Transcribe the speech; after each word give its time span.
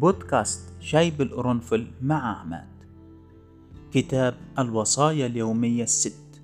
بودكاست 0.00 0.60
شاي 0.80 1.10
بالقرنفل 1.10 1.86
مع 2.02 2.40
عماد 2.40 2.68
كتاب 3.92 4.34
الوصايا 4.58 5.26
اليومية 5.26 5.82
الست. 5.82 6.42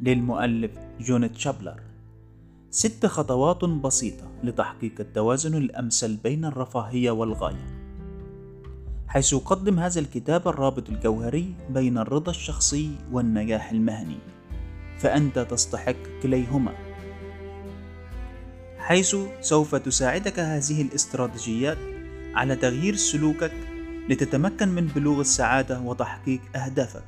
للمؤلف 0.00 0.70
جونيت 1.00 1.36
شابلر. 1.36 1.80
ست 2.70 3.06
خطوات 3.06 3.64
بسيطة 3.64 4.24
لتحقيق 4.44 4.94
التوازن 5.00 5.54
الأمثل 5.56 6.16
بين 6.16 6.44
الرفاهية 6.44 7.10
والغاية. 7.10 7.66
حيث 9.08 9.32
يقدم 9.32 9.78
هذا 9.78 10.00
الكتاب 10.00 10.48
الرابط 10.48 10.88
الجوهري 10.90 11.54
بين 11.70 11.98
الرضا 11.98 12.30
الشخصي 12.30 12.90
والنجاح 13.12 13.70
المهني. 13.70 14.18
فأنت 14.98 15.38
تستحق 15.38 16.20
كليهما. 16.22 16.72
حيث 18.78 19.16
سوف 19.40 19.74
تساعدك 19.74 20.38
هذه 20.38 20.82
الاستراتيجيات 20.82 21.78
على 22.34 22.56
تغيير 22.56 22.96
سلوكك 22.96 23.52
لتتمكن 24.08 24.68
من 24.68 24.86
بلوغ 24.86 25.20
السعادة 25.20 25.80
وتحقيق 25.80 26.40
أهدافك. 26.56 27.04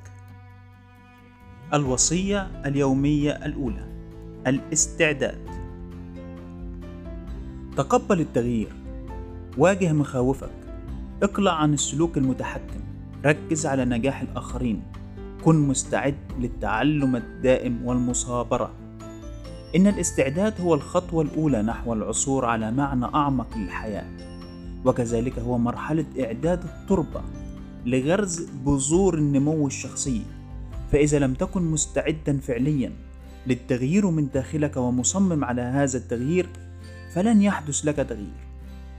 الوصية 1.75 2.62
اليومية 2.66 3.30
الأولى 3.30 3.87
الاستعداد. 4.47 5.39
تقبل 7.77 8.21
التغيير. 8.21 8.73
واجه 9.59 9.93
مخاوفك. 9.93 10.51
اقلع 11.23 11.52
عن 11.52 11.74
السلوك 11.74 12.19
المتحكم. 12.19 12.80
ركز 13.24 13.66
على 13.66 13.85
نجاح 13.85 14.21
الآخرين. 14.21 14.83
كن 15.45 15.57
مستعد 15.57 16.16
للتعلم 16.38 17.16
الدائم 17.16 17.85
والمصابرة. 17.85 18.71
إن 19.77 19.87
الاستعداد 19.87 20.61
هو 20.61 20.74
الخطوة 20.74 21.23
الأولى 21.23 21.63
نحو 21.63 21.93
العثور 21.93 22.45
على 22.45 22.73
معنى 22.73 23.05
أعمق 23.05 23.57
للحياة 23.57 24.35
وكذلك 24.87 25.38
هو 25.38 25.59
مرحلة 25.59 26.06
إعداد 26.20 26.65
التربة 26.65 27.23
لغرز 27.87 28.42
بذور 28.66 29.18
النمو 29.18 29.66
الشخصي. 29.66 30.23
فإذا 30.93 31.18
لم 31.18 31.34
تكن 31.34 31.62
مستعدا 31.62 32.38
فعليا 32.38 32.93
للتغيير 33.46 34.10
من 34.10 34.28
داخلك 34.34 34.76
ومصمم 34.76 35.45
على 35.45 35.62
هذا 35.62 35.98
التغيير 35.98 36.48
فلن 37.15 37.43
يحدث 37.43 37.84
لك 37.84 37.96
تغيير. 37.96 38.46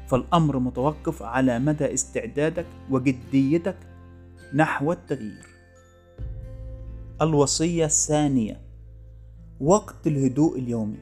فالأمر 0.07 0.59
متوقف 0.59 1.23
على 1.23 1.59
مدى 1.59 1.93
استعدادك 1.93 2.65
وجديتك 2.89 3.77
نحو 4.53 4.91
التغيير. 4.91 5.47
الوصية 7.21 7.85
الثانية 7.85 8.61
وقت 9.59 10.07
الهدوء 10.07 10.59
اليومي. 10.59 10.97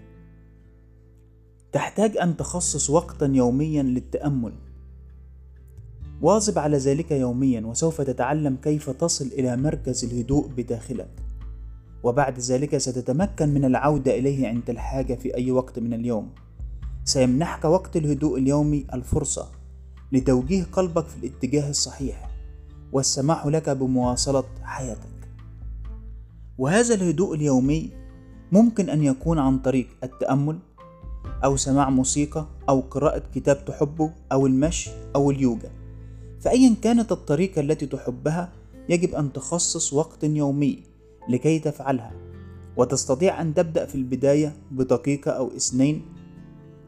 تحتاج 1.72 2.18
أن 2.18 2.38
تخصص 2.38 2.90
وقتا 2.90 3.26
يوميا 3.26 3.84
للتأمل. 3.84 4.54
واظب 6.22 6.60
على 6.60 6.78
ذلك 6.78 7.12
يوميا 7.12 7.62
وسوف 7.62 8.02
تتعلم 8.02 8.56
كيف 8.56 8.90
تصل 8.90 9.26
إلى 9.26 9.58
مركز 9.58 10.06
الهدوء 10.06 10.48
بداخلك. 10.48 11.10
وبعد 12.04 12.40
ذلك 12.40 12.78
ستتمكن 12.78 13.50
من 13.50 13.66
العودة 13.66 14.18
إليه 14.18 14.48
عند 14.48 14.70
الحاجة 14.70 15.14
في 15.14 15.36
أي 15.36 15.52
وقت 15.52 15.80
من 15.80 15.94
اليوم. 15.94 16.30
سيمنحك 17.04 17.66
وقت 17.66 17.98
الهدوء 17.98 18.40
اليومي 18.40 18.86
الفرصة 18.94 19.52
لتوجيه 20.12 20.64
قلبك 20.64 21.06
في 21.06 21.18
الاتجاه 21.18 21.70
الصحيح 21.70 22.30
والسماح 22.92 23.46
لك 23.46 23.70
بمواصلة 23.70 24.44
حياتك. 24.64 25.30
وهذا 26.58 26.94
الهدوء 26.96 27.36
اليومي 27.36 27.92
ممكن 28.52 28.90
أن 28.90 29.04
يكون 29.04 29.40
عن 29.40 29.60
طريق 29.60 29.88
التأمل 30.04 30.60
أو 31.44 31.56
سماع 31.56 31.90
موسيقى 31.90 32.46
أو 32.70 32.80
قراءة 32.80 33.24
كتاب 33.36 33.66
تحبه 33.66 34.12
أو 34.32 34.48
المشي 34.48 34.92
أو 35.16 35.32
اليوجا. 35.32 35.85
فأيا 36.42 36.76
كانت 36.82 37.12
الطريقة 37.12 37.62
التي 37.62 37.86
تحبها 37.86 38.54
يجب 38.90 39.16
أن 39.16 39.34
تخصص 39.34 39.94
وقت 39.94 40.24
يومي 40.24 40.84
لكي 41.30 41.60
تفعلها 41.60 42.12
وتستطيع 42.78 43.42
أن 43.42 43.54
تبدأ 43.54 43.86
في 43.86 43.96
البداية 43.96 44.56
بدقيقة 44.72 45.32
أو 45.32 45.48
اثنين 45.56 46.02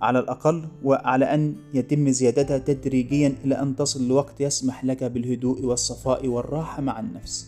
على 0.02 0.20
الأقل 0.20 0.68
وعلى 0.84 1.26
أن 1.26 1.56
يتم 1.74 2.10
زيادتها 2.10 2.58
تدريجيا 2.58 3.36
إلى 3.46 3.56
أن 3.56 3.76
تصل 3.76 4.08
لوقت 4.08 4.42
يسمح 4.42 4.86
لك 4.86 5.04
بالهدوء 5.04 5.66
والصفاء 5.66 6.28
والراحة 6.28 6.82
مع 6.82 7.00
النفس. 7.00 7.48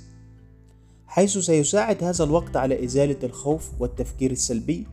حيث 1.08 1.38
سيساعد 1.38 2.04
هذا 2.04 2.24
الوقت 2.24 2.58
على 2.58 2.86
إزالة 2.86 3.18
الخوف 3.24 3.70
والتفكير 3.80 4.32
السلبي 4.32 4.88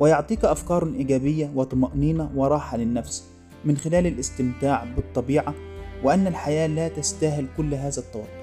ويعطيك 0.00 0.44
أفكار 0.44 0.86
إيجابية 0.86 1.52
وطمأنينة 1.54 2.30
وراحة 2.34 2.76
للنفس 2.76 3.24
من 3.64 3.76
خلال 3.76 4.06
الاستمتاع 4.06 4.84
بالطبيعة 4.96 5.54
وأن 6.02 6.26
الحياة 6.26 6.66
لا 6.66 6.88
تستاهل 6.88 7.46
كل 7.56 7.74
هذا 7.74 7.98
التوتر. 8.00 8.38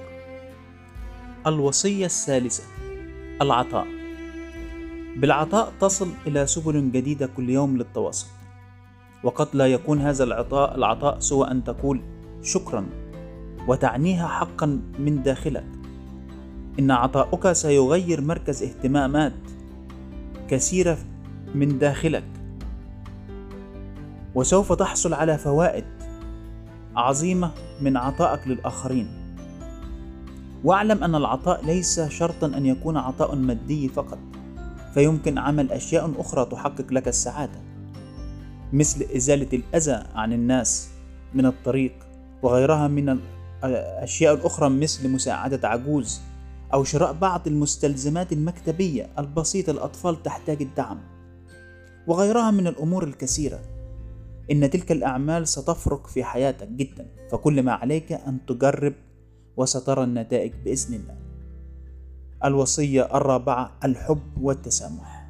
الوصية 1.46 2.06
الثالثة 2.06 2.62
العطاء. 3.42 3.86
بالعطاء 5.16 5.72
تصل 5.80 6.08
إلى 6.26 6.46
سبل 6.46 6.92
جديدة 6.92 7.26
كل 7.36 7.50
يوم 7.50 7.76
للتواصل. 7.76 8.26
وقد 9.22 9.48
لا 9.54 9.66
يكون 9.66 10.00
هذا 10.00 10.24
العطاء 10.24 10.76
العطاء 10.76 11.20
سوى 11.20 11.50
أن 11.50 11.64
تقول 11.64 12.00
شكرا 12.42 12.86
وتعنيها 13.68 14.28
حقا 14.28 14.66
من 14.98 15.22
داخلك. 15.22 15.66
إن 16.78 16.90
عطاؤك 16.90 17.52
سيغير 17.52 18.20
مركز 18.20 18.62
اهتمامات 18.62 19.32
كثيرة 20.48 20.98
من 21.54 21.78
داخلك. 21.78 22.24
وسوف 24.34 24.72
تحصل 24.72 25.14
على 25.14 25.38
فوائد 25.38 25.95
عظيمة 26.96 27.50
من 27.80 27.96
عطائك 27.96 28.48
للآخرين. 28.48 29.26
واعلم 30.64 31.04
أن 31.04 31.14
العطاء 31.14 31.64
ليس 31.64 32.00
شرطا 32.00 32.46
أن 32.46 32.66
يكون 32.66 32.96
عطاء 32.96 33.34
مادي 33.34 33.88
فقط 33.88 34.18
فيمكن 34.94 35.38
عمل 35.38 35.72
أشياء 35.72 36.12
أخرى 36.18 36.44
تحقق 36.44 36.92
لك 36.92 37.08
السعادة 37.08 37.60
مثل 38.72 39.06
إزالة 39.16 39.48
الأذى 39.52 40.02
عن 40.14 40.32
الناس 40.32 40.88
من 41.34 41.46
الطريق 41.46 41.92
وغيرها 42.42 42.88
من 42.88 43.18
الأشياء 43.64 44.34
الأخرى 44.34 44.68
مثل 44.68 45.08
مساعدة 45.08 45.68
عجوز 45.68 46.20
أو 46.74 46.84
شراء 46.84 47.12
بعض 47.12 47.46
المستلزمات 47.46 48.32
المكتبية 48.32 49.08
البسيطة 49.18 49.70
الأطفال 49.70 50.22
تحتاج 50.22 50.62
الدعم 50.62 50.98
وغيرها 52.06 52.50
من 52.50 52.66
الأمور 52.66 53.04
الكثيرة. 53.04 53.60
إن 54.50 54.70
تلك 54.70 54.92
الأعمال 54.92 55.48
ستفرق 55.48 56.06
في 56.06 56.24
حياتك 56.24 56.68
جدا 56.68 57.06
فكل 57.30 57.62
ما 57.62 57.72
عليك 57.72 58.12
أن 58.12 58.38
تجرب 58.46 58.94
وسترى 59.56 60.04
النتائج 60.04 60.52
بإذن 60.64 60.94
الله. 60.94 61.16
الوصية 62.44 63.16
الرابعة 63.16 63.72
الحب 63.84 64.22
والتسامح. 64.40 65.26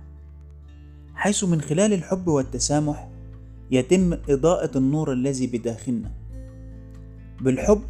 حيث 1.15 1.45
من 1.45 1.61
خلال 1.61 1.93
الحب 1.93 2.29
والتسامح 2.29 3.09
يتم 3.71 4.13
إضاءة 4.13 4.79
النور 4.79 5.13
الذي 5.13 5.47
بداخلنا. 5.47 6.11
بالحب 7.41 7.83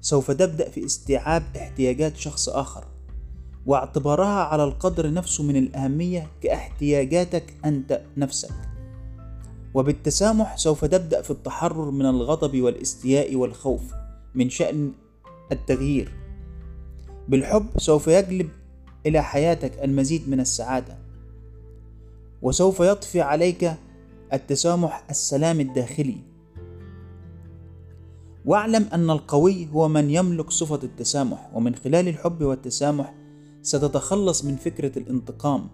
سوف 0.00 0.30
تبدأ 0.30 0.70
في 0.70 0.84
استيعاب 0.84 1.42
احتياجات 1.56 2.16
شخص 2.16 2.48
آخر 2.48 2.84
واعتبارها 3.66 4.44
على 4.44 4.64
القدر 4.64 5.12
نفسه 5.12 5.44
من 5.44 5.56
الأهمية 5.56 6.26
كاحتياجاتك 6.42 7.54
أنت 7.64 8.02
نفسك. 8.16 8.69
وبالتسامح 9.74 10.56
سوف 10.56 10.84
تبدأ 10.84 11.22
في 11.22 11.30
التحرر 11.30 11.90
من 11.90 12.06
الغضب 12.06 12.60
والاستياء 12.60 13.36
والخوف 13.36 13.82
من 14.34 14.50
شأن 14.50 14.92
التغيير. 15.52 16.12
بالحب 17.28 17.66
سوف 17.76 18.08
يجلب 18.08 18.48
إلى 19.06 19.22
حياتك 19.22 19.84
المزيد 19.84 20.28
من 20.28 20.40
السعادة 20.40 20.98
وسوف 22.42 22.80
يضفي 22.80 23.20
عليك 23.20 23.72
التسامح 24.32 25.04
السلام 25.10 25.60
الداخلي. 25.60 26.16
واعلم 28.44 28.88
أن 28.92 29.10
القوي 29.10 29.68
هو 29.72 29.88
من 29.88 30.10
يملك 30.10 30.50
صفة 30.50 30.80
التسامح 30.82 31.50
ومن 31.54 31.74
خلال 31.74 32.08
الحب 32.08 32.42
والتسامح 32.42 33.14
ستتخلص 33.62 34.44
من 34.44 34.56
فكرة 34.56 34.98
الانتقام. 34.98 35.68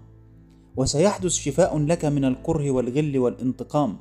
وسيحدث 0.77 1.33
شفاء 1.33 1.79
لك 1.79 2.05
من 2.05 2.25
الكره 2.25 2.71
والغل 2.71 3.19
والانتقام. 3.19 3.97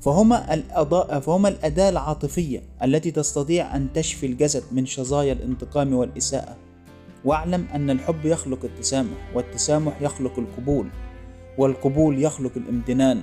فهما 0.00 0.54
الأضاء 0.54 1.20
فهما 1.20 1.48
الأداة 1.48 1.88
العاطفية 1.88 2.62
التي 2.82 3.10
تستطيع 3.10 3.76
أن 3.76 3.92
تشفي 3.92 4.26
الجسد 4.26 4.62
من 4.72 4.86
شظايا 4.86 5.32
الانتقام 5.32 5.94
والإساءة. 5.94 6.56
واعلم 7.24 7.66
أن 7.74 7.90
الحب 7.90 8.24
يخلق 8.24 8.64
التسامح 8.64 9.30
والتسامح 9.34 10.02
يخلق 10.02 10.38
القبول 10.38 10.86
والقبول 11.58 12.22
يخلق 12.22 12.52
الامتنان 12.56 13.22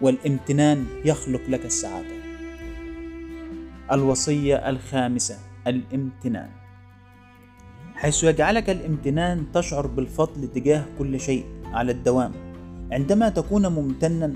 والامتنان 0.00 0.86
يخلق 1.04 1.40
لك 1.48 1.64
السعادة. 1.64 2.20
الوصية 3.92 4.56
الخامسة 4.56 5.38
الامتنان. 5.66 6.50
حيث 7.94 8.24
يجعلك 8.24 8.70
الامتنان 8.70 9.52
تشعر 9.52 9.86
بالفضل 9.86 10.48
تجاه 10.48 10.84
كل 10.98 11.20
شيء 11.20 11.59
على 11.72 11.92
الدوام. 11.92 12.32
عندما 12.92 13.28
تكون 13.28 13.66
ممتنا 13.66 14.32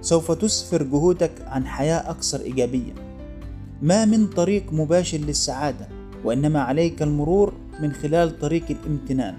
سوف 0.00 0.32
تسفر 0.32 0.82
جهودك 0.82 1.32
عن 1.46 1.66
حياة 1.66 2.10
أكثر 2.10 2.40
إيجابية. 2.40 2.92
ما 3.82 4.04
من 4.04 4.26
طريق 4.26 4.72
مباشر 4.72 5.18
للسعادة 5.18 5.88
وإنما 6.24 6.60
عليك 6.60 7.02
المرور 7.02 7.52
من 7.80 7.92
خلال 7.92 8.38
طريق 8.38 8.64
الامتنان 8.70 9.34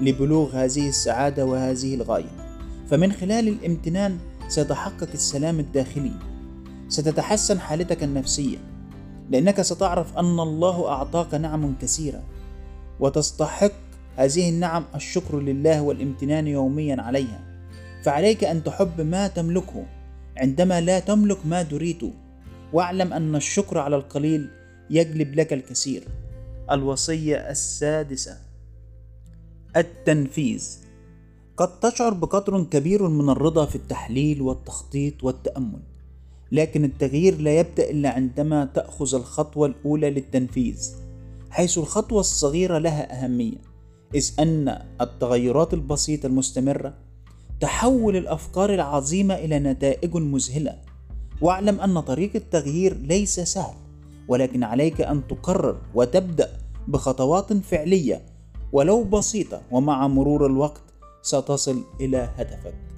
لبلوغ 0.00 0.50
هذه 0.56 0.88
السعادة 0.88 1.46
وهذه 1.46 1.94
الغاية. 1.94 2.32
فمن 2.90 3.12
خلال 3.12 3.48
الامتنان 3.48 4.18
سيتحقق 4.48 5.08
السلام 5.14 5.60
الداخلي. 5.60 6.12
ستتحسن 6.88 7.60
حالتك 7.60 8.02
النفسية 8.02 8.58
لأنك 9.30 9.62
ستعرف 9.62 10.18
أن 10.18 10.40
الله 10.40 10.88
أعطاك 10.88 11.34
نعم 11.34 11.74
كثيرة 11.80 12.22
وتستحق 13.00 13.72
هذه 14.16 14.48
النعم 14.48 14.84
الشكر 14.94 15.40
لله 15.40 15.82
والامتنان 15.82 16.46
يوميا 16.46 17.02
عليها. 17.02 17.40
فعليك 18.04 18.44
أن 18.44 18.64
تحب 18.64 19.00
ما 19.00 19.28
تملكه 19.28 19.86
عندما 20.36 20.80
لا 20.80 20.98
تملك 20.98 21.46
ما 21.46 21.62
تريد 21.62 22.12
واعلم 22.72 23.12
أن 23.12 23.36
الشكر 23.36 23.78
على 23.78 23.96
القليل 23.96 24.48
يجلب 24.90 25.34
لك 25.34 25.52
الكثير. 25.52 26.04
الوصية 26.70 27.36
السادسة. 27.36 28.38
التنفيذ. 29.76 30.82
قد 31.56 31.80
تشعر 31.80 32.14
بقدر 32.14 32.64
كبير 32.64 33.08
من 33.08 33.28
الرضا 33.28 33.66
في 33.66 33.76
التحليل 33.76 34.42
والتخطيط 34.42 35.24
والتأمل 35.24 35.80
لكن 36.52 36.84
التغيير 36.84 37.40
لا 37.40 37.58
يبدأ 37.58 37.90
إلا 37.90 38.10
عندما 38.10 38.64
تأخذ 38.64 39.14
الخطوة 39.14 39.66
الأولى 39.66 40.10
للتنفيذ 40.10 40.90
حيث 41.50 41.78
الخطوة 41.78 42.20
الصغيرة 42.20 42.78
لها 42.78 43.24
أهمية. 43.24 43.71
إذ 44.14 44.30
أن 44.38 44.78
التغيرات 45.00 45.74
البسيطة 45.74 46.26
المستمرة 46.26 46.94
تحول 47.60 48.16
الأفكار 48.16 48.74
العظيمة 48.74 49.34
إلى 49.34 49.58
نتائج 49.58 50.16
مذهلة. 50.16 50.78
واعلم 51.40 51.80
أن 51.80 52.00
طريق 52.00 52.30
التغيير 52.34 52.96
ليس 52.96 53.40
سهل 53.40 53.74
ولكن 54.28 54.62
عليك 54.62 55.00
أن 55.00 55.26
تقرر 55.28 55.76
وتبدأ 55.94 56.50
بخطوات 56.88 57.52
فعلية. 57.52 58.22
ولو 58.72 59.04
بسيطة 59.04 59.60
ومع 59.70 60.08
مرور 60.08 60.46
الوقت 60.46 60.82
ستصل 61.22 61.84
إلى 62.00 62.28
هدفك. 62.36 62.91